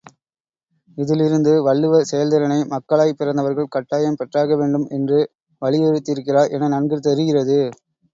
இதிலிருந்து 0.97 1.63
வள்ளுவர் 1.63 2.03
செயல்திறனை 2.03 2.57
மக்களாய்ப் 2.65 3.17
பிறந்தவர்கள் 3.17 3.69
கட்டாயம் 3.69 4.15
பெற்றாக 4.15 4.57
வேண்டும் 4.57 4.87
என்று 4.89 5.19
வலியுறுத்தியிருக்கிறார் 5.61 6.51
என 6.51 6.67
நன்கு 6.67 6.99
தெரிகிறது. 7.01 7.59